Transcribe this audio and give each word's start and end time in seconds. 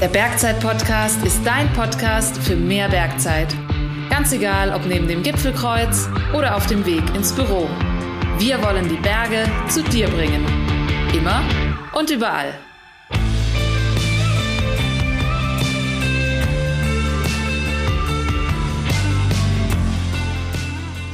Der 0.00 0.06
Bergzeit-Podcast 0.06 1.24
ist 1.24 1.44
dein 1.44 1.72
Podcast 1.72 2.38
für 2.38 2.54
mehr 2.54 2.88
Bergzeit. 2.88 3.52
Ganz 4.08 4.30
egal, 4.30 4.72
ob 4.72 4.86
neben 4.86 5.08
dem 5.08 5.24
Gipfelkreuz 5.24 6.08
oder 6.32 6.54
auf 6.54 6.68
dem 6.68 6.86
Weg 6.86 7.02
ins 7.16 7.32
Büro. 7.32 7.68
Wir 8.38 8.62
wollen 8.62 8.88
die 8.88 8.94
Berge 8.94 9.44
zu 9.68 9.82
dir 9.82 10.06
bringen. 10.08 10.46
Immer 11.12 11.42
und 11.94 12.10
überall. 12.10 12.54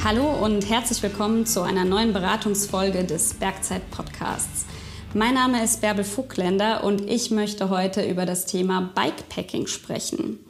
Hallo 0.05 0.27
und 0.27 0.69
herzlich 0.69 1.03
willkommen 1.03 1.47
zu 1.47 1.63
einer 1.63 1.87
neuen 1.87 2.13
Beratungsfolge 2.13 3.05
des 3.05 3.33
Bergzeit 3.33 3.91
Podcasts. 3.91 4.64
Mein 5.17 5.35
Name 5.35 5.63
ist 5.63 5.81
Bärbel 5.81 6.03
Fuckländer 6.03 6.83
und 6.83 7.09
ich 7.09 7.31
möchte 7.31 7.71
heute 7.71 8.03
über 8.03 8.27
das 8.27 8.47
Thema 8.47 8.91
Bikepacking 8.97 9.69
sprechen. 9.69 10.41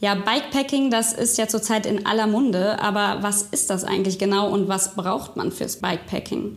Ja, 0.00 0.14
Bikepacking, 0.14 0.88
das 0.88 1.12
ist 1.12 1.36
ja 1.36 1.48
zurzeit 1.48 1.84
in 1.84 2.06
aller 2.06 2.28
Munde, 2.28 2.80
aber 2.80 3.18
was 3.22 3.42
ist 3.42 3.70
das 3.70 3.82
eigentlich 3.82 4.20
genau 4.20 4.50
und 4.50 4.68
was 4.68 4.94
braucht 4.94 5.34
man 5.34 5.50
fürs 5.50 5.78
Bikepacking? 5.78 6.56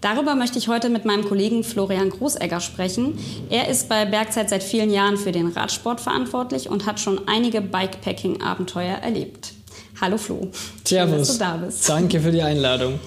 Darüber 0.00 0.34
möchte 0.34 0.58
ich 0.58 0.66
heute 0.66 0.88
mit 0.88 1.04
meinem 1.04 1.24
Kollegen 1.24 1.62
Florian 1.62 2.10
Großegger 2.10 2.58
sprechen. 2.58 3.16
Er 3.48 3.68
ist 3.68 3.88
bei 3.88 4.04
Bergzeit 4.04 4.50
seit 4.50 4.64
vielen 4.64 4.90
Jahren 4.90 5.18
für 5.18 5.30
den 5.30 5.46
Radsport 5.46 6.00
verantwortlich 6.00 6.68
und 6.68 6.84
hat 6.84 6.98
schon 6.98 7.28
einige 7.28 7.60
Bikepacking-Abenteuer 7.60 8.96
erlebt. 8.96 9.52
Hallo 10.00 10.18
Flo. 10.18 10.48
Servus. 10.84 11.10
Schön, 11.10 11.18
dass 11.18 11.32
du 11.32 11.38
da 11.38 11.56
bist. 11.58 11.88
Danke 11.88 12.20
für 12.20 12.32
die 12.32 12.42
Einladung. 12.42 12.98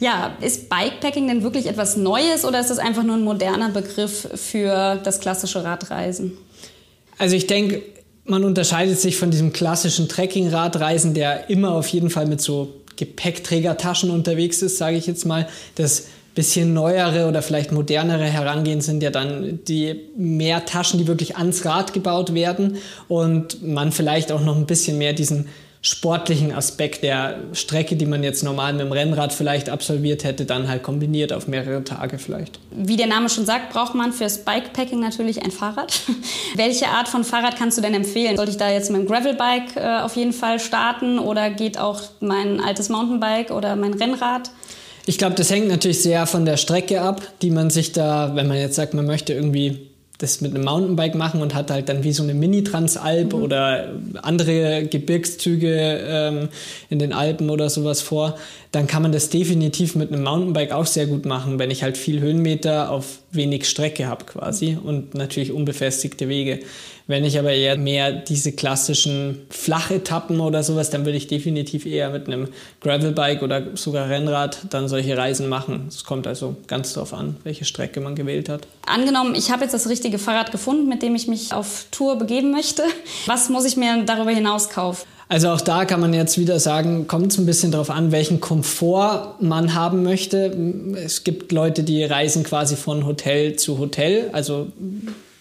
Ja, 0.00 0.36
ist 0.40 0.68
Bikepacking 0.68 1.26
denn 1.26 1.42
wirklich 1.42 1.66
etwas 1.66 1.96
Neues 1.96 2.44
oder 2.44 2.60
ist 2.60 2.70
das 2.70 2.78
einfach 2.78 3.02
nur 3.02 3.16
ein 3.16 3.24
moderner 3.24 3.70
Begriff 3.70 4.28
für 4.34 4.96
das 5.02 5.20
klassische 5.20 5.64
Radreisen? 5.64 6.38
Also 7.18 7.34
ich 7.34 7.46
denke, 7.46 7.82
man 8.24 8.44
unterscheidet 8.44 9.00
sich 9.00 9.16
von 9.16 9.30
diesem 9.30 9.52
klassischen 9.52 10.08
Trekking-Radreisen, 10.08 11.14
der 11.14 11.50
immer 11.50 11.72
auf 11.72 11.88
jeden 11.88 12.10
Fall 12.10 12.26
mit 12.26 12.40
so 12.40 12.74
Gepäckträgertaschen 12.96 14.10
unterwegs 14.10 14.62
ist, 14.62 14.76
sage 14.76 14.96
ich 14.96 15.06
jetzt 15.06 15.24
mal. 15.24 15.48
Das 15.76 16.06
bisschen 16.38 16.72
neuere 16.72 17.26
oder 17.26 17.42
vielleicht 17.42 17.72
modernere 17.72 18.22
Herangehen 18.22 18.80
sind 18.80 19.02
ja 19.02 19.10
dann 19.10 19.58
die 19.66 20.08
mehr 20.16 20.64
Taschen, 20.66 21.00
die 21.00 21.08
wirklich 21.08 21.36
ans 21.36 21.64
Rad 21.64 21.92
gebaut 21.92 22.32
werden 22.32 22.76
und 23.08 23.60
man 23.66 23.90
vielleicht 23.90 24.30
auch 24.30 24.40
noch 24.40 24.54
ein 24.54 24.64
bisschen 24.64 24.98
mehr 24.98 25.14
diesen 25.14 25.48
sportlichen 25.82 26.52
Aspekt 26.54 27.02
der 27.02 27.40
Strecke, 27.54 27.96
die 27.96 28.06
man 28.06 28.22
jetzt 28.22 28.44
normal 28.44 28.72
mit 28.72 28.82
dem 28.82 28.92
Rennrad 28.92 29.32
vielleicht 29.32 29.68
absolviert 29.68 30.22
hätte, 30.22 30.44
dann 30.44 30.68
halt 30.68 30.84
kombiniert 30.84 31.32
auf 31.32 31.48
mehrere 31.48 31.82
Tage 31.82 32.18
vielleicht. 32.18 32.60
Wie 32.70 32.96
der 32.96 33.08
Name 33.08 33.28
schon 33.30 33.44
sagt, 33.44 33.72
braucht 33.72 33.96
man 33.96 34.12
fürs 34.12 34.44
Bikepacking 34.44 35.00
natürlich 35.00 35.42
ein 35.42 35.50
Fahrrad. 35.50 36.02
Welche 36.54 36.86
Art 36.86 37.08
von 37.08 37.24
Fahrrad 37.24 37.56
kannst 37.56 37.78
du 37.78 37.82
denn 37.82 37.94
empfehlen? 37.94 38.36
Sollte 38.36 38.52
ich 38.52 38.58
da 38.58 38.70
jetzt 38.70 38.92
mit 38.92 39.00
dem 39.00 39.08
Gravelbike 39.08 39.76
äh, 39.76 39.98
auf 40.02 40.14
jeden 40.14 40.32
Fall 40.32 40.60
starten 40.60 41.18
oder 41.18 41.50
geht 41.50 41.78
auch 41.78 42.00
mein 42.20 42.60
altes 42.60 42.90
Mountainbike 42.90 43.50
oder 43.50 43.74
mein 43.74 43.94
Rennrad? 43.94 44.52
Ich 45.08 45.16
glaube, 45.16 45.34
das 45.36 45.50
hängt 45.50 45.68
natürlich 45.68 46.02
sehr 46.02 46.26
von 46.26 46.44
der 46.44 46.58
Strecke 46.58 47.00
ab, 47.00 47.22
die 47.40 47.50
man 47.50 47.70
sich 47.70 47.92
da, 47.92 48.32
wenn 48.34 48.46
man 48.46 48.58
jetzt 48.58 48.74
sagt, 48.74 48.92
man 48.92 49.06
möchte 49.06 49.32
irgendwie 49.32 49.88
das 50.18 50.42
mit 50.42 50.54
einem 50.54 50.64
Mountainbike 50.64 51.14
machen 51.14 51.40
und 51.40 51.54
hat 51.54 51.70
halt 51.70 51.88
dann 51.88 52.04
wie 52.04 52.12
so 52.12 52.22
eine 52.22 52.34
Mini-Transalp 52.34 53.32
mhm. 53.32 53.42
oder 53.42 53.88
andere 54.20 54.84
Gebirgszüge 54.84 56.00
ähm, 56.06 56.48
in 56.90 56.98
den 56.98 57.14
Alpen 57.14 57.48
oder 57.48 57.70
sowas 57.70 58.02
vor, 58.02 58.36
dann 58.70 58.86
kann 58.86 59.00
man 59.00 59.12
das 59.12 59.30
definitiv 59.30 59.94
mit 59.94 60.12
einem 60.12 60.24
Mountainbike 60.24 60.72
auch 60.72 60.84
sehr 60.84 61.06
gut 61.06 61.24
machen, 61.24 61.58
wenn 61.58 61.70
ich 61.70 61.82
halt 61.82 61.96
viel 61.96 62.20
Höhenmeter 62.20 62.90
auf 62.90 63.20
wenig 63.30 63.68
Strecke 63.68 64.06
habe 64.06 64.24
quasi 64.24 64.78
und 64.82 65.14
natürlich 65.14 65.52
unbefestigte 65.52 66.28
Wege. 66.28 66.60
Wenn 67.06 67.24
ich 67.24 67.38
aber 67.38 67.52
eher 67.52 67.78
mehr 67.78 68.12
diese 68.12 68.52
klassischen 68.52 69.46
Flachetappen 69.48 70.40
oder 70.40 70.62
sowas, 70.62 70.90
dann 70.90 71.06
würde 71.06 71.16
ich 71.16 71.26
definitiv 71.26 71.86
eher 71.86 72.10
mit 72.10 72.26
einem 72.26 72.48
Gravelbike 72.80 73.42
oder 73.42 73.76
sogar 73.76 74.10
Rennrad 74.10 74.58
dann 74.70 74.88
solche 74.88 75.16
Reisen 75.16 75.48
machen. 75.48 75.86
Es 75.88 76.04
kommt 76.04 76.26
also 76.26 76.56
ganz 76.66 76.92
darauf 76.92 77.14
an, 77.14 77.36
welche 77.44 77.64
Strecke 77.64 78.00
man 78.00 78.14
gewählt 78.14 78.50
hat. 78.50 78.66
Angenommen, 78.84 79.34
ich 79.34 79.50
habe 79.50 79.62
jetzt 79.62 79.72
das 79.72 79.88
richtige 79.88 80.18
Fahrrad 80.18 80.52
gefunden, 80.52 80.88
mit 80.88 81.02
dem 81.02 81.14
ich 81.14 81.28
mich 81.28 81.54
auf 81.54 81.86
Tour 81.90 82.16
begeben 82.16 82.50
möchte. 82.50 82.82
Was 83.26 83.48
muss 83.48 83.64
ich 83.64 83.76
mir 83.76 84.02
darüber 84.04 84.30
hinaus 84.30 84.68
kaufen? 84.68 85.06
Also 85.28 85.50
auch 85.50 85.60
da 85.60 85.84
kann 85.84 86.00
man 86.00 86.14
jetzt 86.14 86.38
wieder 86.38 86.58
sagen, 86.58 87.06
kommt 87.06 87.32
es 87.32 87.38
ein 87.38 87.44
bisschen 87.44 87.70
darauf 87.70 87.90
an, 87.90 88.12
welchen 88.12 88.40
Komfort 88.40 89.34
man 89.40 89.74
haben 89.74 90.02
möchte. 90.02 90.56
Es 90.96 91.22
gibt 91.22 91.52
Leute, 91.52 91.82
die 91.82 92.02
reisen 92.02 92.44
quasi 92.44 92.76
von 92.76 93.04
Hotel 93.04 93.56
zu 93.56 93.78
Hotel, 93.78 94.30
also 94.32 94.68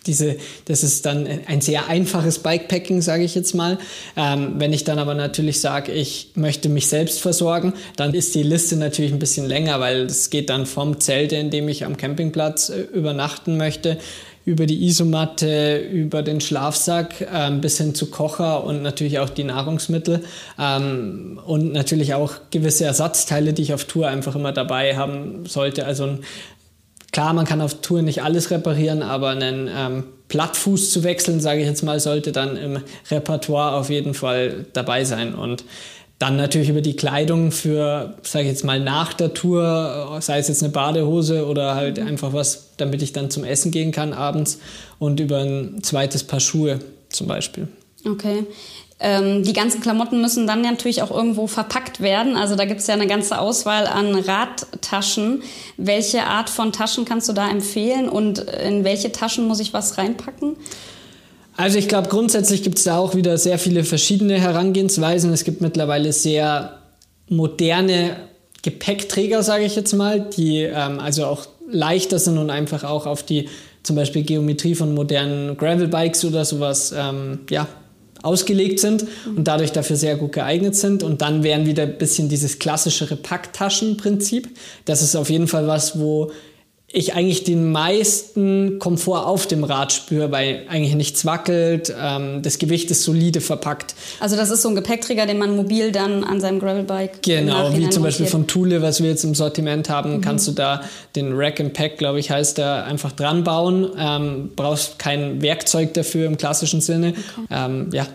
diese, 0.07 0.37
das 0.65 0.83
ist 0.83 1.05
dann 1.05 1.27
ein 1.47 1.61
sehr 1.61 1.89
einfaches 1.89 2.39
Bikepacking, 2.39 3.01
sage 3.01 3.23
ich 3.23 3.35
jetzt 3.35 3.53
mal. 3.53 3.77
Ähm, 4.15 4.53
wenn 4.57 4.73
ich 4.73 4.83
dann 4.83 4.99
aber 4.99 5.13
natürlich 5.13 5.59
sage, 5.59 5.91
ich 5.91 6.31
möchte 6.35 6.69
mich 6.69 6.87
selbst 6.87 7.19
versorgen, 7.19 7.73
dann 7.97 8.13
ist 8.13 8.33
die 8.33 8.43
Liste 8.43 8.77
natürlich 8.77 9.11
ein 9.11 9.19
bisschen 9.19 9.45
länger, 9.45 9.79
weil 9.79 10.05
es 10.05 10.29
geht 10.29 10.49
dann 10.49 10.65
vom 10.65 10.99
Zelt, 10.99 11.33
in 11.33 11.49
dem 11.49 11.67
ich 11.67 11.85
am 11.85 11.97
Campingplatz 11.97 12.69
äh, 12.69 12.81
übernachten 12.81 13.57
möchte, 13.57 13.97
über 14.47 14.65
die 14.65 14.85
Isomatte, 14.85 15.77
über 15.77 16.23
den 16.23 16.39
Schlafsack 16.39 17.27
ähm, 17.33 17.59
bis 17.59 17.79
hin 17.79 17.93
zu 17.93 18.09
Kocher 18.09 18.63
und 18.63 18.81
natürlich 18.81 19.19
auch 19.19 19.29
die 19.29 19.43
Nahrungsmittel 19.43 20.23
ähm, 20.57 21.37
und 21.45 21.73
natürlich 21.73 22.13
auch 22.13 22.31
gewisse 22.49 22.85
Ersatzteile, 22.85 23.51
die 23.51 23.63
ich 23.63 23.73
auf 23.73 23.83
Tour 23.83 24.07
einfach 24.07 24.37
immer 24.37 24.53
dabei 24.53 24.95
haben 24.95 25.45
sollte. 25.45 25.85
Also 25.85 26.05
ein 26.05 26.19
Klar, 27.11 27.33
man 27.33 27.45
kann 27.45 27.61
auf 27.61 27.81
Tour 27.81 28.03
nicht 28.03 28.21
alles 28.21 28.51
reparieren, 28.51 29.01
aber 29.01 29.29
einen 29.29 29.69
ähm, 29.73 30.03
Plattfuß 30.27 30.91
zu 30.91 31.03
wechseln, 31.03 31.39
sage 31.39 31.61
ich 31.61 31.65
jetzt 31.65 31.81
mal, 31.81 31.99
sollte 31.99 32.31
dann 32.31 32.57
im 32.57 32.79
Repertoire 33.09 33.75
auf 33.75 33.89
jeden 33.89 34.13
Fall 34.13 34.65
dabei 34.73 35.03
sein. 35.03 35.33
Und 35.33 35.63
dann 36.19 36.35
natürlich 36.35 36.69
über 36.69 36.81
die 36.81 36.95
Kleidung 36.95 37.51
für, 37.51 38.15
sage 38.23 38.45
ich 38.45 38.51
jetzt 38.51 38.65
mal, 38.65 38.79
nach 38.79 39.13
der 39.13 39.33
Tour, 39.33 40.17
sei 40.19 40.39
es 40.39 40.47
jetzt 40.47 40.63
eine 40.63 40.71
Badehose 40.71 41.45
oder 41.45 41.75
halt 41.75 41.99
einfach 41.99 42.33
was, 42.33 42.69
damit 42.77 43.03
ich 43.03 43.13
dann 43.13 43.29
zum 43.29 43.43
Essen 43.43 43.71
gehen 43.71 43.91
kann 43.91 44.13
abends 44.13 44.59
und 44.97 45.19
über 45.19 45.39
ein 45.39 45.83
zweites 45.83 46.23
Paar 46.23 46.39
Schuhe 46.39 46.79
zum 47.09 47.27
Beispiel. 47.27 47.67
Okay. 48.03 48.45
Ähm, 48.99 49.43
die 49.43 49.53
ganzen 49.53 49.79
Klamotten 49.79 50.21
müssen 50.21 50.47
dann 50.47 50.61
natürlich 50.61 51.03
auch 51.03 51.11
irgendwo 51.11 51.45
verpackt 51.45 52.01
werden. 52.01 52.35
Also 52.35 52.55
da 52.55 52.65
gibt 52.65 52.79
es 52.79 52.87
ja 52.87 52.95
eine 52.95 53.05
ganze 53.05 53.39
Auswahl 53.39 53.85
an 53.85 54.15
Radtaschen. 54.15 55.43
Welche 55.77 56.23
Art 56.23 56.49
von 56.49 56.71
Taschen 56.71 57.05
kannst 57.05 57.29
du 57.29 57.33
da 57.33 57.47
empfehlen 57.47 58.09
und 58.09 58.39
in 58.39 58.83
welche 58.83 59.11
Taschen 59.11 59.47
muss 59.47 59.59
ich 59.59 59.71
was 59.71 59.99
reinpacken? 59.99 60.55
Also 61.57 61.79
ich 61.79 61.87
glaube, 61.87 62.07
grundsätzlich 62.07 62.61
gibt 62.61 62.77
es 62.77 62.83
da 62.83 62.97
auch 62.97 63.15
wieder 63.15 63.37
sehr 63.39 63.57
viele 63.57 63.83
verschiedene 63.83 64.39
Herangehensweisen. 64.39 65.33
Es 65.33 65.43
gibt 65.43 65.59
mittlerweile 65.59 66.13
sehr 66.13 66.77
moderne 67.29 68.15
Gepäckträger, 68.61 69.41
sage 69.41 69.65
ich 69.65 69.75
jetzt 69.75 69.93
mal, 69.93 70.21
die 70.21 70.59
ähm, 70.59 70.99
also 70.99 71.25
auch 71.25 71.47
leichter 71.69 72.19
sind 72.19 72.37
und 72.37 72.51
einfach 72.51 72.83
auch 72.83 73.07
auf 73.07 73.23
die 73.23 73.49
zum 73.81 73.95
Beispiel 73.95 74.21
Geometrie 74.21 74.75
von 74.75 74.93
modernen 74.93 75.57
Gravelbikes 75.57 76.25
oder 76.25 76.45
sowas 76.45 76.93
ähm, 76.95 77.39
ja, 77.49 77.67
ausgelegt 78.21 78.79
sind 78.79 79.05
und 79.25 79.47
dadurch 79.47 79.71
dafür 79.71 79.95
sehr 79.95 80.15
gut 80.15 80.33
geeignet 80.33 80.75
sind. 80.75 81.01
Und 81.01 81.21
dann 81.21 81.41
wären 81.41 81.65
wieder 81.65 81.83
ein 81.83 81.97
bisschen 81.97 82.29
dieses 82.29 82.59
klassischere 82.59 83.15
Packtaschenprinzip. 83.15 84.49
Das 84.85 85.01
ist 85.01 85.15
auf 85.15 85.29
jeden 85.29 85.47
Fall 85.47 85.67
was, 85.67 85.99
wo 85.99 86.31
ich 86.89 87.13
eigentlich 87.13 87.43
den 87.43 87.69
meisten 87.73 88.79
Komfort 88.79 89.25
auf 89.25 89.45
dem 89.45 89.65
Rad 89.65 89.91
spüre, 89.91 90.31
weil 90.31 90.63
eigentlich 90.69 90.95
nichts 90.95 91.25
wackelt, 91.25 91.93
ähm, 92.01 92.41
das 92.41 92.59
Gewicht 92.59 92.89
ist 92.91 93.03
solide 93.03 93.41
verpackt. 93.41 93.93
Also 94.21 94.37
das 94.37 94.49
ist 94.49 94.61
so 94.61 94.69
ein 94.69 94.75
Gepäckträger, 94.75 95.25
den 95.25 95.37
man 95.37 95.57
mobil 95.57 95.91
dann 95.91 96.23
an 96.23 96.39
seinem 96.39 96.59
Gravelbike 96.59 97.21
Genau, 97.23 97.75
wie 97.75 97.89
zum 97.89 98.03
Beispiel 98.03 98.25
von 98.25 98.47
Thule, 98.47 98.81
was 98.81 99.03
wir 99.03 99.09
jetzt 99.09 99.25
im 99.25 99.35
Sortiment 99.35 99.89
haben, 99.89 100.17
mhm. 100.17 100.21
kannst 100.21 100.47
du 100.47 100.53
da 100.53 100.81
den 101.17 101.33
Rack 101.33 101.59
and 101.59 101.73
Pack, 101.73 101.97
glaube 101.97 102.21
ich, 102.21 102.31
heißt 102.31 102.57
der, 102.57 102.85
einfach 102.85 103.11
dran 103.11 103.43
bauen. 103.43 103.89
Ähm, 103.99 104.51
brauchst 104.55 104.97
kein 104.97 105.41
Werkzeug 105.41 105.93
dafür 105.93 106.25
im 106.25 106.37
klassischen 106.37 106.79
Sinne. 106.79 107.09
Okay. 107.09 107.47
Ähm, 107.51 107.89
ja, 107.91 108.07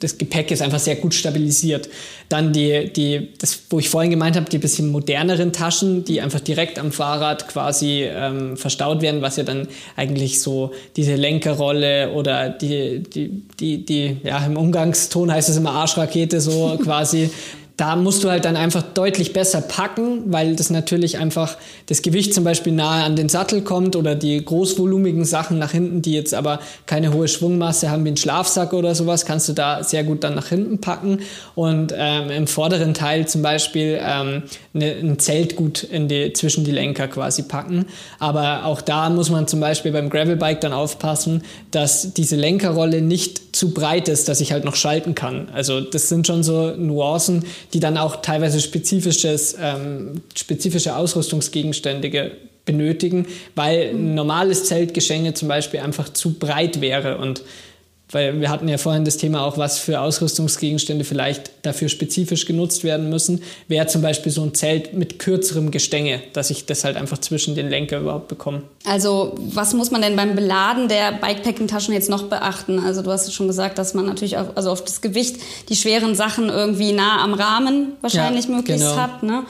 das 0.00 0.18
Gepäck 0.18 0.50
ist 0.50 0.62
einfach 0.62 0.78
sehr 0.78 0.96
gut 0.96 1.14
stabilisiert. 1.14 1.88
Dann 2.28 2.52
die, 2.52 2.92
die, 2.92 3.28
das, 3.38 3.62
wo 3.70 3.78
ich 3.78 3.88
vorhin 3.88 4.10
gemeint 4.10 4.36
habe, 4.36 4.48
die 4.50 4.58
bisschen 4.58 4.90
moderneren 4.90 5.52
Taschen, 5.52 6.04
die 6.04 6.20
einfach 6.20 6.40
direkt 6.40 6.78
am 6.78 6.92
Fahrrad 6.92 7.48
quasi 7.48 8.04
ähm, 8.04 8.56
verstaut 8.56 9.02
werden, 9.02 9.22
was 9.22 9.36
ja 9.36 9.44
dann 9.44 9.68
eigentlich 9.96 10.40
so 10.40 10.72
diese 10.96 11.14
Lenkerrolle 11.14 12.12
oder 12.12 12.48
die, 12.48 13.02
die, 13.02 13.42
die, 13.58 13.84
die, 13.84 14.16
ja, 14.24 14.44
im 14.44 14.56
Umgangston 14.56 15.32
heißt 15.32 15.48
es 15.48 15.56
immer 15.56 15.72
Arschrakete 15.72 16.40
so 16.40 16.78
quasi 16.82 17.30
da 17.80 17.96
musst 17.96 18.22
du 18.22 18.30
halt 18.30 18.44
dann 18.44 18.56
einfach 18.56 18.82
deutlich 18.82 19.32
besser 19.32 19.62
packen, 19.62 20.24
weil 20.26 20.54
das 20.54 20.68
natürlich 20.68 21.16
einfach 21.16 21.56
das 21.86 22.02
Gewicht 22.02 22.34
zum 22.34 22.44
Beispiel 22.44 22.74
nahe 22.74 23.04
an 23.04 23.16
den 23.16 23.30
Sattel 23.30 23.62
kommt 23.62 23.96
oder 23.96 24.14
die 24.14 24.44
großvolumigen 24.44 25.24
Sachen 25.24 25.58
nach 25.58 25.70
hinten, 25.70 26.02
die 26.02 26.12
jetzt 26.12 26.34
aber 26.34 26.60
keine 26.84 27.14
hohe 27.14 27.26
Schwungmasse 27.26 27.90
haben 27.90 28.04
wie 28.04 28.10
ein 28.10 28.18
Schlafsack 28.18 28.74
oder 28.74 28.94
sowas, 28.94 29.24
kannst 29.24 29.48
du 29.48 29.54
da 29.54 29.82
sehr 29.82 30.04
gut 30.04 30.24
dann 30.24 30.34
nach 30.34 30.48
hinten 30.48 30.82
packen 30.82 31.20
und 31.54 31.94
ähm, 31.96 32.30
im 32.30 32.46
vorderen 32.46 32.92
Teil 32.92 33.26
zum 33.26 33.40
Beispiel 33.40 33.98
ähm, 34.02 34.42
ne, 34.74 34.96
ein 35.02 35.18
Zelt 35.18 35.56
gut 35.56 35.82
in 35.82 36.06
die, 36.06 36.34
zwischen 36.34 36.64
die 36.64 36.72
Lenker 36.72 37.08
quasi 37.08 37.44
packen. 37.44 37.86
Aber 38.18 38.66
auch 38.66 38.82
da 38.82 39.08
muss 39.08 39.30
man 39.30 39.48
zum 39.48 39.60
Beispiel 39.60 39.92
beim 39.92 40.10
Gravelbike 40.10 40.60
dann 40.60 40.74
aufpassen, 40.74 41.44
dass 41.70 42.12
diese 42.12 42.36
Lenkerrolle 42.36 43.00
nicht 43.00 43.56
zu 43.56 43.72
breit 43.72 44.08
ist, 44.08 44.28
dass 44.28 44.40
ich 44.40 44.52
halt 44.52 44.64
noch 44.64 44.76
schalten 44.76 45.14
kann. 45.14 45.48
Also 45.52 45.80
das 45.80 46.08
sind 46.08 46.26
schon 46.26 46.42
so 46.42 46.72
Nuancen, 46.76 47.44
die 47.72 47.80
dann 47.80 47.96
auch 47.96 48.16
teilweise 48.16 48.60
spezifisches, 48.60 49.56
ähm, 49.60 50.22
spezifische 50.34 50.96
Ausrüstungsgegenstände 50.96 52.32
benötigen, 52.64 53.26
weil 53.54 53.90
ein 53.90 54.14
normales 54.14 54.64
Zeltgeschenke 54.64 55.34
zum 55.34 55.48
Beispiel 55.48 55.80
einfach 55.80 56.08
zu 56.10 56.34
breit 56.34 56.80
wäre 56.80 57.18
und 57.18 57.42
weil 58.12 58.40
wir 58.40 58.50
hatten 58.50 58.68
ja 58.68 58.78
vorhin 58.78 59.04
das 59.04 59.16
Thema 59.16 59.44
auch, 59.44 59.58
was 59.58 59.78
für 59.78 60.00
Ausrüstungsgegenstände 60.00 61.04
vielleicht 61.04 61.50
dafür 61.62 61.88
spezifisch 61.88 62.46
genutzt 62.46 62.84
werden 62.84 63.08
müssen, 63.08 63.42
wäre 63.68 63.86
zum 63.86 64.02
Beispiel 64.02 64.32
so 64.32 64.42
ein 64.42 64.54
Zelt 64.54 64.94
mit 64.94 65.18
kürzerem 65.18 65.70
Gestänge, 65.70 66.20
dass 66.32 66.50
ich 66.50 66.66
das 66.66 66.84
halt 66.84 66.96
einfach 66.96 67.18
zwischen 67.18 67.54
den 67.54 67.68
Lenker 67.68 68.00
überhaupt 68.00 68.28
bekomme. 68.28 68.62
Also 68.84 69.34
was 69.38 69.74
muss 69.74 69.90
man 69.90 70.02
denn 70.02 70.16
beim 70.16 70.34
Beladen 70.34 70.88
der 70.88 71.12
Bikepacking-Taschen 71.12 71.94
jetzt 71.94 72.10
noch 72.10 72.24
beachten? 72.24 72.78
Also 72.78 73.02
du 73.02 73.10
hast 73.10 73.26
ja 73.26 73.32
schon 73.32 73.46
gesagt, 73.46 73.78
dass 73.78 73.94
man 73.94 74.06
natürlich 74.06 74.38
auch, 74.38 74.56
also 74.56 74.70
auf 74.70 74.84
das 74.84 75.00
Gewicht 75.00 75.36
die 75.68 75.76
schweren 75.76 76.14
Sachen 76.14 76.48
irgendwie 76.48 76.92
nah 76.92 77.22
am 77.22 77.34
Rahmen 77.34 77.92
wahrscheinlich 78.00 78.46
ja, 78.46 78.56
möglichst 78.56 78.84
genau. 78.84 78.96
hat. 78.96 79.22
Ne? 79.22 79.44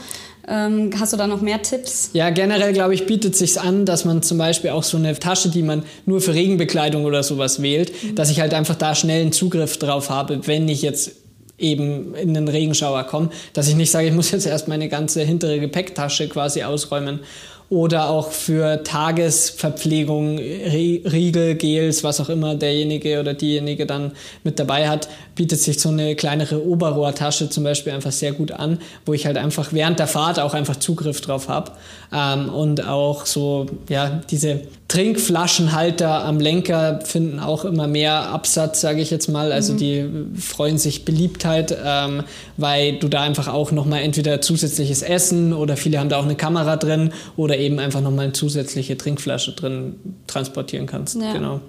Ähm, 0.48 0.90
hast 0.98 1.12
du 1.12 1.16
da 1.16 1.26
noch 1.26 1.40
mehr 1.40 1.62
Tipps? 1.62 2.10
Ja, 2.12 2.30
generell 2.30 2.72
glaube 2.72 2.94
ich, 2.94 3.06
bietet 3.06 3.36
sich 3.36 3.60
an, 3.60 3.86
dass 3.86 4.04
man 4.04 4.22
zum 4.22 4.38
Beispiel 4.38 4.70
auch 4.70 4.82
so 4.82 4.96
eine 4.96 5.18
Tasche, 5.18 5.48
die 5.48 5.62
man 5.62 5.84
nur 6.06 6.20
für 6.20 6.34
Regenbekleidung 6.34 7.04
oder 7.04 7.22
sowas 7.22 7.62
wählt, 7.62 7.92
mhm. 8.02 8.14
dass 8.14 8.30
ich 8.30 8.40
halt 8.40 8.54
einfach 8.54 8.74
da 8.74 8.94
schnell 8.94 9.22
einen 9.22 9.32
Zugriff 9.32 9.76
drauf 9.78 10.10
habe, 10.10 10.46
wenn 10.46 10.68
ich 10.68 10.82
jetzt 10.82 11.12
eben 11.60 12.14
in 12.14 12.34
den 12.34 12.48
Regenschauer 12.48 13.04
komme, 13.04 13.30
dass 13.52 13.68
ich 13.68 13.76
nicht 13.76 13.90
sage, 13.90 14.08
ich 14.08 14.14
muss 14.14 14.30
jetzt 14.30 14.46
erst 14.46 14.66
meine 14.66 14.88
ganze 14.88 15.22
hintere 15.22 15.60
Gepäcktasche 15.60 16.28
quasi 16.28 16.62
ausräumen 16.62 17.20
oder 17.70 18.10
auch 18.10 18.32
für 18.32 18.82
Tagesverpflegung, 18.82 20.38
Riegel, 20.38 21.54
Gels, 21.54 22.02
was 22.02 22.20
auch 22.20 22.28
immer 22.28 22.56
derjenige 22.56 23.20
oder 23.20 23.32
diejenige 23.32 23.86
dann 23.86 24.10
mit 24.42 24.58
dabei 24.58 24.88
hat, 24.88 25.08
bietet 25.36 25.60
sich 25.60 25.78
so 25.78 25.88
eine 25.88 26.16
kleinere 26.16 26.66
Oberrohrtasche 26.66 27.48
zum 27.48 27.62
Beispiel 27.62 27.92
einfach 27.92 28.10
sehr 28.10 28.32
gut 28.32 28.50
an, 28.50 28.80
wo 29.06 29.14
ich 29.14 29.24
halt 29.24 29.36
einfach 29.36 29.72
während 29.72 30.00
der 30.00 30.08
Fahrt 30.08 30.40
auch 30.40 30.52
einfach 30.52 30.76
Zugriff 30.76 31.20
drauf 31.20 31.48
habe. 31.48 31.70
Ähm, 32.12 32.48
und 32.48 32.86
auch 32.86 33.24
so, 33.24 33.66
ja, 33.88 34.20
diese 34.30 34.62
Trinkflaschenhalter 34.88 36.24
am 36.24 36.40
Lenker 36.40 36.98
finden 37.04 37.38
auch 37.38 37.64
immer 37.64 37.86
mehr 37.86 38.30
Absatz, 38.30 38.80
sage 38.80 39.00
ich 39.00 39.12
jetzt 39.12 39.28
mal. 39.28 39.52
Also 39.52 39.74
mhm. 39.74 39.76
die 39.78 40.10
freuen 40.36 40.78
sich 40.78 41.04
Beliebtheit, 41.04 41.76
ähm, 41.84 42.24
weil 42.56 42.98
du 42.98 43.06
da 43.08 43.20
einfach 43.20 43.46
auch 43.46 43.70
nochmal 43.70 44.02
entweder 44.02 44.40
zusätzliches 44.40 45.02
Essen 45.02 45.52
oder 45.52 45.76
viele 45.76 46.00
haben 46.00 46.08
da 46.08 46.18
auch 46.18 46.24
eine 46.24 46.34
Kamera 46.34 46.76
drin 46.76 47.12
oder 47.36 47.59
eben 47.60 47.78
einfach 47.78 48.00
nochmal 48.00 48.24
eine 48.24 48.32
zusätzliche 48.32 48.96
Trinkflasche 48.96 49.52
drin 49.52 49.96
transportieren 50.26 50.86
kannst. 50.86 51.16
Ja. 51.20 51.32
Genau. 51.32 51.60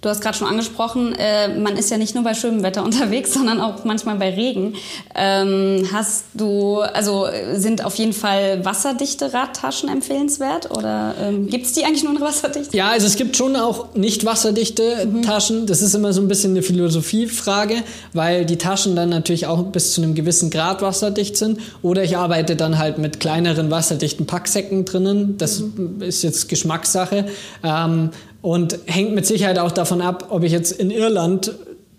Du 0.00 0.10
hast 0.10 0.20
gerade 0.20 0.36
schon 0.36 0.46
angesprochen, 0.46 1.14
äh, 1.14 1.48
man 1.48 1.78
ist 1.78 1.90
ja 1.90 1.96
nicht 1.96 2.14
nur 2.14 2.24
bei 2.24 2.34
schönem 2.34 2.62
Wetter 2.62 2.84
unterwegs, 2.84 3.32
sondern 3.32 3.60
auch 3.60 3.84
manchmal 3.84 4.16
bei 4.16 4.34
Regen. 4.34 4.74
Ähm, 5.14 5.88
hast 5.92 6.26
du, 6.34 6.80
also 6.80 7.26
sind 7.54 7.84
auf 7.84 7.94
jeden 7.96 8.12
Fall 8.12 8.64
wasserdichte 8.64 9.32
Radtaschen 9.32 9.88
empfehlenswert 9.88 10.70
oder 10.70 11.14
ähm, 11.22 11.48
gibt 11.48 11.64
es 11.64 11.72
die 11.72 11.84
eigentlich 11.84 12.04
nur 12.04 12.12
in 12.12 12.20
wasserdicht? 12.24 12.74
Ja, 12.74 12.90
also 12.90 13.06
es 13.06 13.16
gibt 13.16 13.36
schon 13.36 13.56
auch 13.56 13.94
nicht 13.94 14.26
wasserdichte 14.26 15.06
mhm. 15.06 15.22
Taschen. 15.22 15.66
Das 15.66 15.80
ist 15.80 15.94
immer 15.94 16.12
so 16.12 16.20
ein 16.20 16.28
bisschen 16.28 16.50
eine 16.50 16.62
Philosophiefrage, 16.62 17.76
weil 18.12 18.44
die 18.44 18.58
Taschen 18.58 18.96
dann 18.96 19.08
natürlich 19.08 19.46
auch 19.46 19.62
bis 19.64 19.92
zu 19.92 20.02
einem 20.02 20.14
gewissen 20.14 20.50
Grad 20.50 20.82
wasserdicht 20.82 21.36
sind. 21.38 21.60
Oder 21.80 22.04
ich 22.04 22.18
arbeite 22.18 22.56
dann 22.56 22.78
halt 22.78 22.98
mit 22.98 23.20
kleineren 23.20 23.70
wasserdichten 23.70 24.26
Packsäcken 24.26 24.84
drinnen. 24.84 25.38
Das 25.38 25.60
mhm. 25.60 26.02
ist 26.02 26.22
jetzt 26.22 26.48
Geschmackssache. 26.50 27.26
Ähm, 27.62 28.10
und 28.44 28.78
hängt 28.84 29.14
mit 29.14 29.24
Sicherheit 29.24 29.58
auch 29.58 29.72
davon 29.72 30.02
ab, 30.02 30.26
ob 30.28 30.44
ich 30.44 30.52
jetzt 30.52 30.72
in 30.72 30.90
Irland 30.90 31.52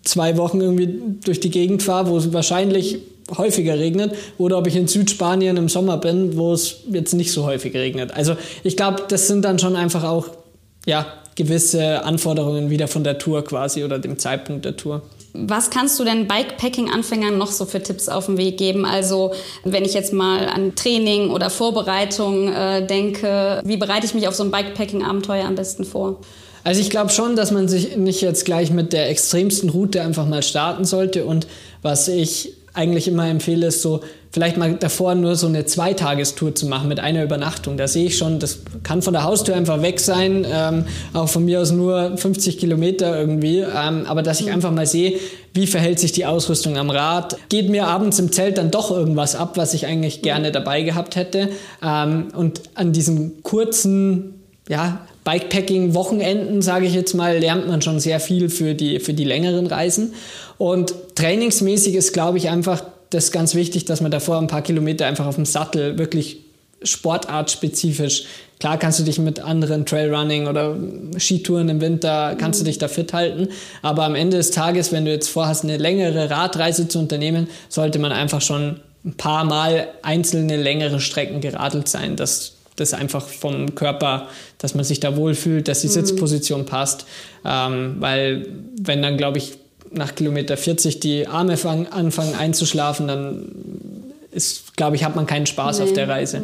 zwei 0.03 0.37
Wochen 0.37 0.61
irgendwie 0.61 0.99
durch 1.23 1.39
die 1.39 1.49
Gegend 1.49 1.81
fahre, 1.81 2.07
wo 2.07 2.17
es 2.17 2.33
wahrscheinlich 2.33 2.99
häufiger 3.35 3.79
regnet, 3.79 4.13
oder 4.37 4.59
ob 4.59 4.67
ich 4.67 4.75
in 4.75 4.87
Südspanien 4.87 5.57
im 5.57 5.69
Sommer 5.69 5.97
bin, 5.97 6.37
wo 6.37 6.53
es 6.53 6.81
jetzt 6.91 7.15
nicht 7.15 7.31
so 7.31 7.45
häufig 7.45 7.73
regnet. 7.73 8.13
Also 8.13 8.37
ich 8.63 8.77
glaube, 8.77 9.05
das 9.07 9.25
sind 9.25 9.43
dann 9.43 9.57
schon 9.57 9.75
einfach 9.75 10.03
auch 10.03 10.27
ja, 10.85 11.07
gewisse 11.33 12.03
Anforderungen 12.03 12.69
wieder 12.69 12.87
von 12.87 13.03
der 13.03 13.17
Tour 13.17 13.43
quasi 13.43 13.83
oder 13.83 13.97
dem 13.97 14.19
Zeitpunkt 14.19 14.65
der 14.65 14.77
Tour. 14.77 15.01
Was 15.37 15.69
kannst 15.69 15.99
du 15.99 16.03
denn 16.03 16.27
Bikepacking-Anfängern 16.27 17.37
noch 17.37 17.51
so 17.51 17.65
für 17.65 17.81
Tipps 17.81 18.09
auf 18.09 18.27
den 18.27 18.37
Weg 18.37 18.57
geben? 18.57 18.85
Also 18.85 19.33
wenn 19.63 19.83
ich 19.83 19.93
jetzt 19.93 20.13
mal 20.13 20.47
an 20.47 20.75
Training 20.75 21.29
oder 21.29 21.49
Vorbereitung 21.49 22.51
äh, 22.51 22.85
denke, 22.85 23.61
wie 23.65 23.77
bereite 23.77 24.05
ich 24.05 24.13
mich 24.13 24.27
auf 24.27 24.35
so 24.35 24.43
ein 24.43 24.51
Bikepacking-Abenteuer 24.51 25.45
am 25.45 25.55
besten 25.55 25.83
vor? 25.83 26.19
Also 26.63 26.81
ich 26.81 26.89
glaube 26.89 27.11
schon, 27.11 27.35
dass 27.35 27.51
man 27.51 27.67
sich 27.67 27.95
nicht 27.95 28.21
jetzt 28.21 28.43
gleich 28.43 28.71
mit 28.71 28.91
der 28.91 29.09
extremsten 29.09 29.69
Route 29.69 30.01
einfach 30.01 30.25
mal 30.25 30.41
starten 30.41 30.83
sollte. 30.83 31.25
Und 31.25 31.45
was 31.83 32.07
ich 32.07 32.53
eigentlich 32.75 33.07
immer 33.07 33.27
empfehle, 33.27 33.67
ist 33.67 33.81
so 33.81 34.01
vielleicht 34.31 34.57
mal 34.57 34.73
davor 34.75 35.15
nur 35.15 35.35
so 35.35 35.47
eine 35.47 35.65
Zweitagestour 35.65 36.53
zu 36.55 36.65
machen 36.67 36.89
mit 36.89 36.99
einer 36.99 37.23
Übernachtung. 37.23 37.77
Da 37.77 37.87
sehe 37.87 38.05
ich 38.05 38.17
schon, 38.17 38.39
das 38.39 38.59
kann 38.83 39.01
von 39.01 39.13
der 39.13 39.23
Haustür 39.23 39.55
einfach 39.55 39.81
weg 39.81 39.99
sein, 39.99 40.45
ähm, 40.49 40.85
auch 41.13 41.29
von 41.29 41.45
mir 41.45 41.61
aus 41.61 41.71
nur 41.71 42.17
50 42.17 42.57
Kilometer 42.57 43.17
irgendwie. 43.17 43.59
Ähm, 43.59 44.05
aber 44.05 44.23
dass 44.23 44.41
ich 44.41 44.51
einfach 44.51 44.71
mal 44.71 44.85
sehe, 44.85 45.19
wie 45.53 45.67
verhält 45.67 45.99
sich 45.99 46.11
die 46.11 46.25
Ausrüstung 46.25 46.77
am 46.77 46.89
Rad? 46.89 47.37
Geht 47.49 47.69
mir 47.69 47.87
abends 47.87 48.19
im 48.19 48.31
Zelt 48.31 48.57
dann 48.57 48.71
doch 48.71 48.91
irgendwas 48.91 49.35
ab, 49.35 49.55
was 49.55 49.73
ich 49.73 49.87
eigentlich 49.87 50.21
gerne 50.21 50.51
dabei 50.51 50.81
gehabt 50.81 51.15
hätte? 51.15 51.49
Ähm, 51.81 52.27
und 52.35 52.61
an 52.75 52.91
diesem 52.91 53.41
kurzen 53.41 54.35
ja, 54.67 55.05
Bikepacking-Wochenenden, 55.25 56.61
sage 56.61 56.85
ich 56.85 56.93
jetzt 56.93 57.13
mal, 57.13 57.37
lernt 57.39 57.67
man 57.67 57.81
schon 57.81 57.99
sehr 57.99 58.21
viel 58.21 58.47
für 58.49 58.75
die, 58.75 58.99
für 58.99 59.13
die 59.13 59.25
längeren 59.25 59.67
Reisen. 59.67 60.13
Und 60.57 60.93
trainingsmäßig 61.15 61.95
ist, 61.95 62.13
glaube 62.13 62.37
ich, 62.37 62.49
einfach 62.49 62.83
das 63.09 63.31
ganz 63.31 63.55
wichtig, 63.55 63.85
dass 63.85 64.01
man 64.01 64.11
davor 64.11 64.37
ein 64.37 64.47
paar 64.47 64.61
Kilometer 64.61 65.07
einfach 65.07 65.25
auf 65.25 65.35
dem 65.35 65.45
Sattel 65.45 65.97
wirklich 65.97 66.37
sportartspezifisch. 66.83 68.25
Klar 68.59 68.77
kannst 68.77 68.99
du 68.99 69.03
dich 69.03 69.17
mit 69.17 69.39
anderen 69.39 69.85
Trailrunning 69.85 70.47
oder 70.47 70.77
Skitouren 71.17 71.69
im 71.69 71.81
Winter, 71.81 72.35
kannst 72.37 72.61
du 72.61 72.63
dich 72.63 72.77
da 72.77 72.87
fit 72.87 73.11
halten. 73.11 73.49
Aber 73.81 74.03
am 74.03 74.15
Ende 74.15 74.37
des 74.37 74.51
Tages, 74.51 74.91
wenn 74.91 75.05
du 75.05 75.11
jetzt 75.11 75.29
vorhast, 75.29 75.63
eine 75.63 75.77
längere 75.77 76.29
Radreise 76.29 76.87
zu 76.87 76.99
unternehmen, 76.99 77.47
sollte 77.67 77.97
man 77.97 78.11
einfach 78.11 78.41
schon 78.41 78.79
ein 79.03 79.15
paar 79.15 79.43
Mal 79.43 79.87
einzelne 80.03 80.57
längere 80.57 80.99
Strecken 80.99 81.41
geradelt 81.41 81.87
sein. 81.87 82.15
Das, 82.15 82.54
das 82.75 82.93
einfach 82.93 83.27
vom 83.27 83.75
Körper, 83.75 84.27
dass 84.57 84.75
man 84.75 84.83
sich 84.83 84.99
da 84.99 85.15
wohlfühlt, 85.15 85.67
dass 85.67 85.81
die 85.81 85.87
mhm. 85.87 85.91
Sitzposition 85.91 86.65
passt. 86.65 87.05
Ähm, 87.45 87.97
weil 87.99 88.47
wenn 88.81 89.01
dann, 89.01 89.17
glaube 89.17 89.37
ich, 89.37 89.53
nach 89.91 90.15
Kilometer 90.15 90.57
40 90.57 90.99
die 90.99 91.27
Arme 91.27 91.57
fang, 91.57 91.87
anfangen 91.87 92.35
einzuschlafen, 92.35 93.07
dann 93.07 93.45
ist, 94.31 94.75
glaube 94.75 94.97
ich, 94.97 95.05
hat 95.05 95.15
man 95.15 95.25
keinen 95.25 95.45
Spaß 95.45 95.79
nee. 95.79 95.85
auf 95.85 95.93
der 95.93 96.09
Reise. 96.09 96.41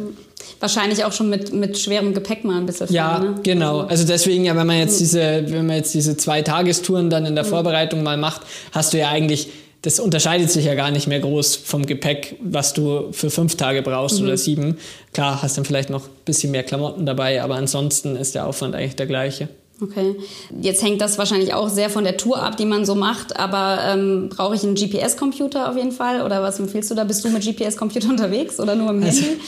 Wahrscheinlich 0.60 1.04
auch 1.04 1.12
schon 1.12 1.28
mit, 1.28 1.52
mit 1.52 1.78
schwerem 1.78 2.14
Gepäck 2.14 2.44
mal 2.44 2.56
ein 2.56 2.66
bisschen. 2.66 2.90
Ja, 2.92 3.16
fahren, 3.16 3.34
ne? 3.34 3.40
genau. 3.42 3.80
Also, 3.80 3.90
also 3.90 4.06
deswegen 4.06 4.44
ja, 4.44 4.56
wenn 4.56 4.66
man 4.66 4.78
jetzt 4.78 4.98
diese, 5.00 5.44
wenn 5.48 5.66
man 5.66 5.76
jetzt 5.76 5.92
diese 5.92 6.16
zwei 6.16 6.42
Tagestouren 6.42 7.10
dann 7.10 7.26
in 7.26 7.34
der 7.34 7.44
mhm. 7.44 7.50
Vorbereitung 7.50 8.02
mal 8.02 8.16
macht, 8.16 8.42
hast 8.72 8.94
du 8.94 8.98
ja 8.98 9.10
eigentlich 9.10 9.48
das 9.82 9.98
unterscheidet 9.98 10.50
sich 10.50 10.64
ja 10.64 10.74
gar 10.74 10.90
nicht 10.90 11.08
mehr 11.08 11.20
groß 11.20 11.56
vom 11.56 11.84
Gepäck, 11.84 12.36
was 12.40 12.72
du 12.72 13.12
für 13.12 13.30
fünf 13.30 13.56
Tage 13.56 13.82
brauchst 13.82 14.20
mhm. 14.20 14.26
oder 14.26 14.36
sieben. 14.36 14.78
Klar, 15.12 15.42
hast 15.42 15.58
dann 15.58 15.64
vielleicht 15.64 15.90
noch 15.90 16.04
ein 16.04 16.24
bisschen 16.24 16.52
mehr 16.52 16.62
Klamotten 16.62 17.04
dabei, 17.04 17.42
aber 17.42 17.56
ansonsten 17.56 18.16
ist 18.16 18.34
der 18.34 18.46
Aufwand 18.46 18.74
eigentlich 18.74 18.96
der 18.96 19.06
gleiche. 19.06 19.48
Okay. 19.82 20.14
Jetzt 20.60 20.82
hängt 20.82 21.00
das 21.00 21.18
wahrscheinlich 21.18 21.54
auch 21.54 21.68
sehr 21.68 21.90
von 21.90 22.04
der 22.04 22.16
Tour 22.16 22.40
ab, 22.40 22.56
die 22.56 22.66
man 22.66 22.84
so 22.84 22.94
macht, 22.94 23.36
aber 23.36 23.80
ähm, 23.88 24.28
brauche 24.28 24.54
ich 24.54 24.62
einen 24.62 24.76
GPS-Computer 24.76 25.68
auf 25.68 25.76
jeden 25.76 25.90
Fall? 25.90 26.22
Oder 26.22 26.40
was 26.40 26.60
empfiehlst 26.60 26.90
du 26.90 26.94
da? 26.94 27.02
Bist 27.02 27.24
du 27.24 27.30
mit 27.30 27.42
GPS-Computer 27.42 28.08
unterwegs 28.10 28.60
oder 28.60 28.76
nur 28.76 28.90
im 28.90 29.02
also, 29.02 29.22
Handy? 29.22 29.40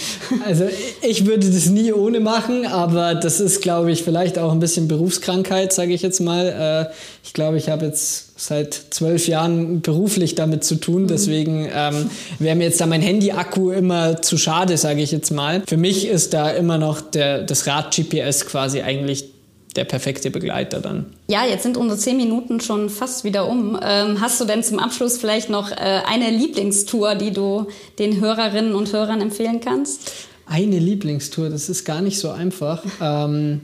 Also 0.45 0.65
ich 1.03 1.27
würde 1.27 1.49
das 1.49 1.67
nie 1.67 1.93
ohne 1.93 2.19
machen, 2.19 2.67
aber 2.67 3.15
das 3.15 3.39
ist, 3.39 3.63
glaube 3.63 3.93
ich, 3.93 4.03
vielleicht 4.03 4.39
auch 4.39 4.51
ein 4.51 4.59
bisschen 4.59 4.89
Berufskrankheit, 4.89 5.73
sage 5.73 5.95
ich 5.95 6.03
jetzt 6.03 6.21
mal. 6.21 6.89
Äh, 6.91 6.95
ich 7.23 7.33
glaube, 7.33 7.57
ich 7.57 7.69
habe 7.69 7.87
jetzt 7.87 8.34
seit 8.37 8.75
zwölf 8.91 9.29
Jahren 9.29 9.81
beruflich 9.81 10.35
damit 10.35 10.65
zu 10.65 10.77
tun. 10.77 11.03
Mhm. 11.03 11.09
Deswegen 11.09 11.69
ähm, 11.73 12.11
wäre 12.39 12.57
mir 12.57 12.65
jetzt 12.65 12.81
da 12.81 12.87
mein 12.87 13.03
Handy-Akku 13.03 13.71
immer 13.71 14.23
zu 14.23 14.37
schade, 14.37 14.77
sage 14.77 15.03
ich 15.03 15.13
jetzt 15.13 15.31
mal. 15.31 15.63
Für 15.67 15.77
mich 15.77 16.07
ist 16.07 16.35
da 16.35 16.51
immer 16.51 16.79
noch 16.79 17.01
der, 17.01 17.43
das 17.43 17.67
Rad-GPS 17.67 18.47
quasi 18.47 18.83
eigentlich 18.83 19.27
der 19.77 19.85
perfekte 19.85 20.31
Begleiter 20.31 20.81
dann. 20.81 21.07
Ja, 21.29 21.45
jetzt 21.45 21.65
sind 21.65 21.77
unsere 21.77 21.99
zehn 21.99 22.17
Minuten 22.17 22.61
schon 22.61 22.91
fast 22.91 23.25
wieder 23.25 23.49
um. 23.49 23.79
Ähm, 23.83 24.21
hast 24.21 24.41
du 24.41 24.45
denn 24.45 24.63
zum 24.63 24.79
Abschluss 24.79 25.19
vielleicht 25.19 25.51
noch 25.51 25.71
äh, 25.73 25.75
eine 25.75 26.31
Lieblingstour, 26.31 27.17
die 27.17 27.33
du 27.33 27.67
den 27.99 28.21
Hörerinnen 28.21 28.75
und 28.75 28.93
Hörern 28.93 29.21
empfehlen 29.21 29.61
kannst? 29.61 30.13
Eine 30.47 30.79
Lieblingstour, 30.79 31.49
das 31.49 31.69
ist 31.69 31.85
gar 31.85 32.03
nicht 32.03 32.19
so 32.19 32.31
einfach. 32.31 32.85
ähm, 33.01 33.63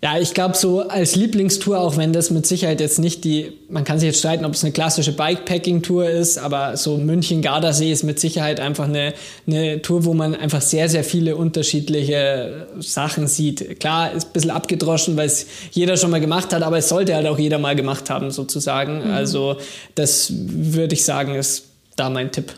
ja, 0.00 0.16
ich 0.16 0.32
glaube, 0.32 0.56
so 0.56 0.82
als 0.82 1.16
Lieblingstour, 1.16 1.80
auch 1.80 1.96
wenn 1.96 2.12
das 2.12 2.30
mit 2.30 2.46
Sicherheit 2.46 2.80
jetzt 2.80 3.00
nicht 3.00 3.24
die, 3.24 3.58
man 3.68 3.82
kann 3.82 3.98
sich 3.98 4.06
jetzt 4.06 4.20
streiten, 4.20 4.44
ob 4.44 4.54
es 4.54 4.62
eine 4.62 4.72
klassische 4.72 5.10
Bikepacking-Tour 5.12 6.08
ist, 6.08 6.38
aber 6.38 6.76
so 6.76 6.98
München-Gardasee 6.98 7.90
ist 7.90 8.04
mit 8.04 8.20
Sicherheit 8.20 8.60
einfach 8.60 8.84
eine, 8.84 9.12
eine 9.48 9.82
Tour, 9.82 10.04
wo 10.04 10.14
man 10.14 10.36
einfach 10.36 10.62
sehr, 10.62 10.88
sehr 10.88 11.02
viele 11.02 11.34
unterschiedliche 11.34 12.68
Sachen 12.78 13.26
sieht. 13.26 13.80
Klar, 13.80 14.12
ist 14.12 14.28
ein 14.28 14.32
bisschen 14.32 14.50
abgedroschen, 14.52 15.16
weil 15.16 15.26
es 15.26 15.46
jeder 15.72 15.96
schon 15.96 16.12
mal 16.12 16.20
gemacht 16.20 16.52
hat, 16.52 16.62
aber 16.62 16.78
es 16.78 16.88
sollte 16.88 17.16
halt 17.16 17.26
auch 17.26 17.38
jeder 17.38 17.58
mal 17.58 17.74
gemacht 17.74 18.08
haben, 18.08 18.30
sozusagen. 18.30 19.04
Mhm. 19.04 19.10
Also, 19.10 19.56
das 19.96 20.32
würde 20.32 20.94
ich 20.94 21.04
sagen, 21.04 21.34
ist 21.34 21.64
da 21.96 22.08
mein 22.08 22.30
Tipp. 22.30 22.52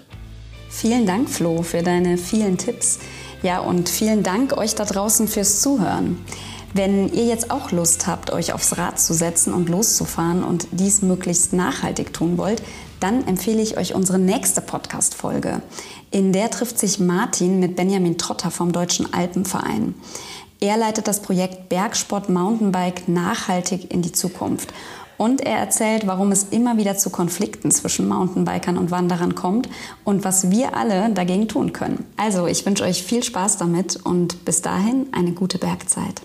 Vielen 0.69 1.07
Dank, 1.07 1.31
Flo, 1.31 1.63
für 1.63 1.83
deine 1.83 2.19
vielen 2.19 2.59
Tipps. 2.59 2.99
Ja, 3.43 3.61
und 3.61 3.89
vielen 3.89 4.23
Dank 4.23 4.59
euch 4.59 4.75
da 4.75 4.85
draußen 4.85 5.27
fürs 5.27 5.63
Zuhören. 5.63 6.19
Wenn 6.73 7.13
ihr 7.13 7.25
jetzt 7.25 7.51
auch 7.51 7.73
Lust 7.73 8.07
habt, 8.07 8.33
euch 8.33 8.53
aufs 8.53 8.79
Rad 8.79 9.01
zu 9.01 9.13
setzen 9.13 9.53
und 9.53 9.69
loszufahren 9.69 10.45
und 10.45 10.69
dies 10.71 11.03
möglichst 11.03 11.53
nachhaltig 11.53 12.13
tun 12.13 12.39
wollt, 12.39 12.63
dann 13.01 13.27
empfehle 13.27 13.61
ich 13.61 13.77
euch 13.77 13.95
unsere 13.95 14.19
nächste 14.19 14.61
Podcast-Folge. 14.61 15.63
In 16.13 16.33
der 16.33 16.51
trifft 16.51 16.79
sich 16.79 17.01
Martin 17.01 17.59
mit 17.59 17.75
Benjamin 17.75 18.19
Trotter 18.19 18.53
vom 18.53 18.73
Deutschen 18.73 19.13
Alpenverein. 19.13 19.95
Er 20.61 20.77
leitet 20.77 21.09
das 21.09 21.23
Projekt 21.23 21.71
Bergsport 21.71 22.29
Mountainbike 22.29 23.09
nachhaltig 23.09 23.91
in 23.93 24.03
die 24.03 24.13
Zukunft. 24.13 24.73
Und 25.17 25.41
er 25.41 25.59
erzählt, 25.59 26.07
warum 26.07 26.33
es 26.33 26.45
immer 26.45 26.77
wieder 26.77 26.97
zu 26.97 27.11
Konflikten 27.11 27.71
zwischen 27.71 28.09
Mountainbikern 28.09 28.79
und 28.79 28.91
Wanderern 28.91 29.35
kommt 29.35 29.69
und 30.05 30.25
was 30.25 30.51
wir 30.51 30.77
alle 30.77 31.11
dagegen 31.11 31.49
tun 31.49 31.73
können. 31.73 32.07
Also, 32.17 32.47
ich 32.47 32.65
wünsche 32.65 32.85
euch 32.85 33.03
viel 33.03 33.23
Spaß 33.23 33.59
damit 33.59 33.97
und 34.05 34.45
bis 34.45 34.63
dahin 34.63 35.09
eine 35.13 35.33
gute 35.33 35.59
Bergzeit. 35.59 36.23